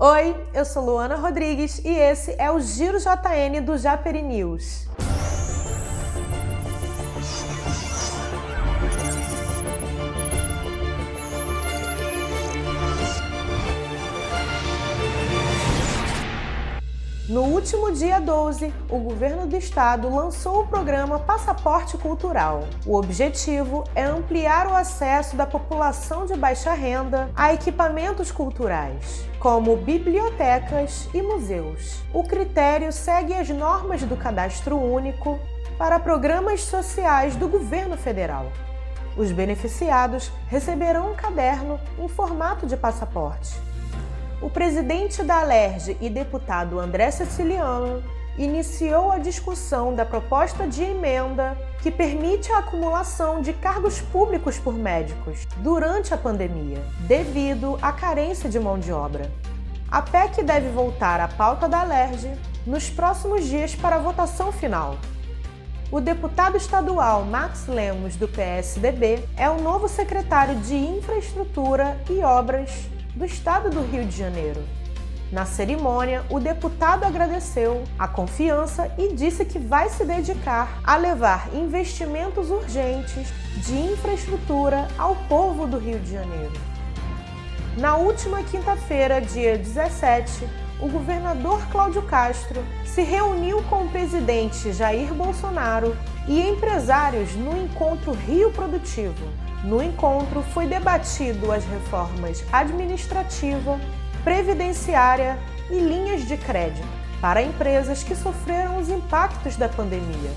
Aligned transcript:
Oi, 0.00 0.36
eu 0.54 0.64
sou 0.64 0.84
Luana 0.84 1.16
Rodrigues 1.16 1.80
e 1.84 1.88
esse 1.88 2.32
é 2.38 2.48
o 2.52 2.60
Giro 2.60 2.98
JN 3.00 3.60
do 3.64 3.76
Japeri 3.76 4.22
News. 4.22 4.86
No 17.28 17.42
último 17.42 17.92
dia 17.92 18.18
12, 18.18 18.72
o 18.88 18.98
governo 19.00 19.46
do 19.46 19.54
estado 19.54 20.08
lançou 20.08 20.62
o 20.62 20.66
programa 20.66 21.18
Passaporte 21.18 21.98
Cultural. 21.98 22.64
O 22.86 22.96
objetivo 22.96 23.84
é 23.94 24.02
ampliar 24.02 24.66
o 24.66 24.74
acesso 24.74 25.36
da 25.36 25.44
população 25.44 26.24
de 26.24 26.34
baixa 26.34 26.72
renda 26.72 27.28
a 27.36 27.52
equipamentos 27.52 28.30
culturais, 28.30 29.28
como 29.38 29.76
bibliotecas 29.76 31.06
e 31.12 31.20
museus. 31.20 32.00
O 32.14 32.24
critério 32.24 32.90
segue 32.90 33.34
as 33.34 33.50
normas 33.50 34.02
do 34.04 34.16
Cadastro 34.16 34.78
Único 34.78 35.38
para 35.76 36.00
programas 36.00 36.62
sociais 36.62 37.36
do 37.36 37.46
governo 37.46 37.98
federal. 37.98 38.50
Os 39.18 39.30
beneficiados 39.32 40.32
receberão 40.46 41.12
um 41.12 41.14
caderno 41.14 41.78
em 41.98 42.08
formato 42.08 42.66
de 42.66 42.76
passaporte 42.76 43.67
o 44.40 44.48
presidente 44.48 45.22
da 45.22 45.40
Alerj 45.40 45.96
e 46.00 46.08
deputado 46.08 46.78
André 46.78 47.10
Siciliano 47.10 48.02
iniciou 48.36 49.10
a 49.10 49.18
discussão 49.18 49.92
da 49.92 50.04
proposta 50.04 50.66
de 50.66 50.84
emenda 50.84 51.58
que 51.82 51.90
permite 51.90 52.52
a 52.52 52.58
acumulação 52.58 53.42
de 53.42 53.52
cargos 53.52 54.00
públicos 54.00 54.56
por 54.56 54.74
médicos 54.74 55.44
durante 55.56 56.14
a 56.14 56.16
pandemia, 56.16 56.80
devido 57.00 57.76
à 57.82 57.90
carência 57.90 58.48
de 58.48 58.60
mão 58.60 58.78
de 58.78 58.92
obra. 58.92 59.28
A 59.90 60.02
PEC 60.02 60.44
deve 60.44 60.68
voltar 60.68 61.18
à 61.18 61.26
pauta 61.26 61.68
da 61.68 61.80
Alerj 61.80 62.30
nos 62.64 62.88
próximos 62.88 63.44
dias 63.44 63.74
para 63.74 63.96
a 63.96 64.00
votação 64.00 64.52
final. 64.52 64.96
O 65.90 66.00
deputado 66.00 66.56
estadual 66.56 67.24
Max 67.24 67.66
Lemos, 67.66 68.14
do 68.14 68.28
PSDB, 68.28 69.24
é 69.36 69.50
o 69.50 69.60
novo 69.60 69.88
secretário 69.88 70.54
de 70.56 70.76
Infraestrutura 70.76 71.98
e 72.08 72.22
Obras 72.22 72.88
do 73.14 73.24
estado 73.24 73.70
do 73.70 73.82
Rio 73.82 74.04
de 74.04 74.16
Janeiro. 74.16 74.62
Na 75.30 75.44
cerimônia, 75.44 76.24
o 76.30 76.40
deputado 76.40 77.04
agradeceu 77.04 77.84
a 77.98 78.08
confiança 78.08 78.90
e 78.96 79.12
disse 79.12 79.44
que 79.44 79.58
vai 79.58 79.90
se 79.90 80.04
dedicar 80.04 80.80
a 80.82 80.96
levar 80.96 81.54
investimentos 81.54 82.50
urgentes 82.50 83.28
de 83.56 83.76
infraestrutura 83.76 84.88
ao 84.96 85.14
povo 85.28 85.66
do 85.66 85.78
Rio 85.78 85.98
de 86.00 86.12
Janeiro. 86.12 86.54
Na 87.76 87.96
última 87.96 88.42
quinta-feira, 88.42 89.20
dia 89.20 89.58
17, 89.58 90.48
o 90.80 90.88
governador 90.88 91.66
Cláudio 91.70 92.02
Castro 92.02 92.64
se 92.84 93.02
reuniu 93.02 93.62
com 93.64 93.84
o 93.84 93.88
presidente 93.88 94.72
Jair 94.72 95.12
Bolsonaro 95.12 95.96
e 96.26 96.40
empresários 96.40 97.34
no 97.34 97.56
encontro 97.56 98.12
Rio 98.12 98.52
Produtivo, 98.52 99.26
no 99.64 99.82
encontro 99.82 100.42
foi 100.54 100.66
debatido 100.66 101.50
as 101.50 101.64
reformas 101.64 102.44
administrativa, 102.52 103.78
previdenciária 104.22 105.36
e 105.68 105.78
linhas 105.80 106.26
de 106.26 106.36
crédito 106.36 106.86
para 107.20 107.42
empresas 107.42 108.04
que 108.04 108.14
sofreram 108.14 108.78
os 108.78 108.88
impactos 108.88 109.56
da 109.56 109.68
pandemia. 109.68 110.30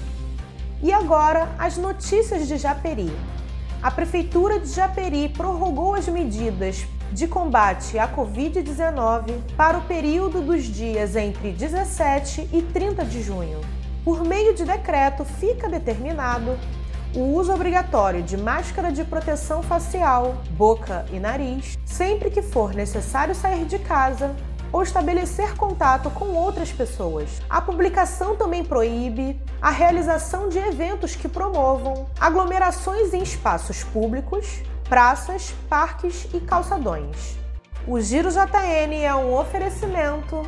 E 0.82 0.92
agora, 0.92 1.50
as 1.60 1.78
notícias 1.78 2.48
de 2.48 2.58
Japeri. 2.58 3.12
A 3.84 3.92
Prefeitura 3.92 4.60
de 4.60 4.68
Japeri 4.68 5.30
prorrogou 5.30 5.94
as 5.94 6.08
medidas 6.08 6.88
de 7.12 7.28
combate 7.28 8.00
à 8.00 8.08
Covid-19 8.08 9.40
para 9.58 9.78
o 9.78 9.82
período 9.82 10.42
dos 10.42 10.64
dias 10.64 11.16
entre 11.16 11.52
17 11.52 12.50
e 12.54 12.62
30 12.62 13.06
de 13.06 13.22
junho. 13.22 13.60
Por 14.04 14.24
meio 14.24 14.54
de 14.54 14.64
decreto, 14.64 15.26
fica 15.26 15.70
determinado 15.70 16.58
o 17.14 17.36
uso 17.36 17.54
obrigatório 17.54 18.24
de 18.24 18.38
máscara 18.38 18.92
de 18.92 19.04
proteção 19.04 19.62
facial, 19.62 20.38
boca 20.52 21.06
e 21.12 21.20
nariz 21.20 21.78
sempre 21.86 22.30
que 22.32 22.42
for 22.42 22.74
necessário 22.74 23.36
sair 23.36 23.66
de 23.66 23.78
casa 23.78 24.34
ou 24.72 24.82
estabelecer 24.82 25.56
contato 25.56 26.10
com 26.12 26.30
outras 26.30 26.72
pessoas. 26.72 27.42
A 27.50 27.62
publicação 27.62 28.38
também 28.38 28.64
proíbe 28.64 29.40
a 29.62 29.70
realização 29.70 30.48
de 30.48 30.58
eventos 30.58 31.16
que 31.16 31.28
promovam 31.28 32.08
aglomerações 32.20 33.14
em 33.14 33.22
espaços 33.22 33.84
públicos, 33.84 34.64
praças, 34.92 35.56
parques 35.70 36.28
e 36.34 36.42
calçadões. 36.42 37.38
O 37.88 38.02
Giro 38.02 38.30
JN 38.30 38.94
é 39.02 39.16
um 39.16 39.34
oferecimento 39.34 40.46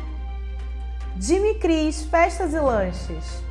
Jimmy 1.18 1.54
Cris 1.54 2.04
Festas 2.04 2.52
e 2.52 2.60
Lanches. 2.60 3.42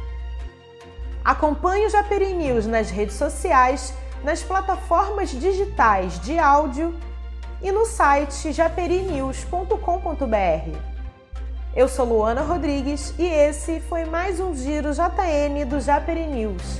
Acompanhe 1.25 1.87
o 1.87 1.89
Japeri 1.89 2.35
News 2.35 2.67
nas 2.67 2.91
redes 2.91 3.15
sociais, 3.15 3.91
nas 4.23 4.43
plataformas 4.43 5.31
digitais 5.31 6.19
de 6.19 6.37
áudio 6.37 6.95
e 7.59 7.71
no 7.71 7.87
site 7.87 8.51
japerinews.com.br. 8.51 10.77
Eu 11.75 11.87
sou 11.87 12.05
Luana 12.05 12.43
Rodrigues 12.43 13.15
e 13.17 13.25
esse 13.25 13.79
foi 13.79 14.05
mais 14.05 14.39
um 14.39 14.53
Giro 14.53 14.91
JN 14.91 15.65
do 15.67 15.81
Japeri 15.81 16.27
News. 16.27 16.77